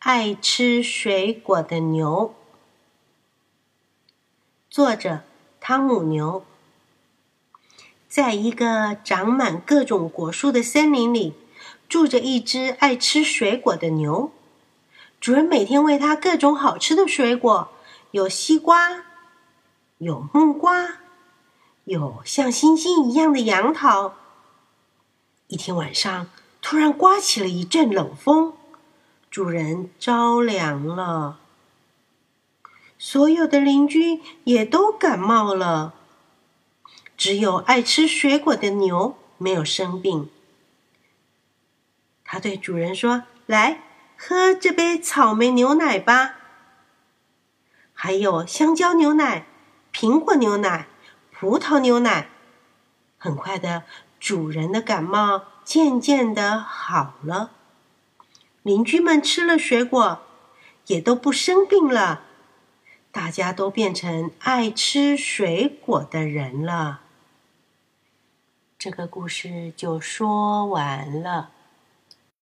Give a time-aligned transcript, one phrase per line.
[0.00, 2.34] 爱吃水果的牛，
[4.70, 5.20] 作者
[5.60, 6.42] 汤姆牛。
[8.08, 11.34] 在一个长满各种果树的森林里，
[11.86, 14.32] 住着一只爱吃水果的牛。
[15.20, 17.70] 主人每天喂它各种好吃的水果，
[18.12, 19.04] 有西瓜，
[19.98, 20.96] 有木瓜，
[21.84, 24.14] 有像星星一样的杨桃。
[25.48, 26.30] 一天晚上，
[26.62, 28.54] 突然刮起了一阵冷风。
[29.30, 31.38] 主人着凉了，
[32.98, 35.94] 所有的邻居也都感冒了，
[37.16, 40.28] 只有爱吃水果的牛没有生病。
[42.24, 43.84] 他对主人说：“来
[44.16, 46.34] 喝这杯草莓牛奶吧，
[47.94, 49.46] 还有香蕉牛奶、
[49.92, 50.88] 苹果牛奶、
[51.30, 52.30] 葡萄牛奶。”
[53.16, 53.84] 很快的，
[54.18, 57.52] 主人的感冒渐渐的好了。
[58.62, 60.22] 邻居们吃了水果，
[60.86, 62.24] 也都不生病了。
[63.12, 67.00] 大家都变成爱吃水果的人了。
[68.78, 71.50] 这个故事就说完了。